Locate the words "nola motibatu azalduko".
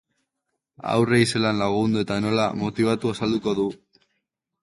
2.27-3.57